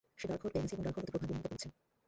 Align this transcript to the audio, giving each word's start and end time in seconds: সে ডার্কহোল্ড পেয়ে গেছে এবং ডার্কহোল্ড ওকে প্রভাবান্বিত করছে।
সে 0.19 0.25
ডার্কহোল্ড 0.29 0.51
পেয়ে 0.53 0.63
গেছে 0.63 0.73
এবং 0.75 0.83
ডার্কহোল্ড 0.85 1.07
ওকে 1.09 1.19
প্রভাবান্বিত 1.21 1.47
করছে। 1.51 1.67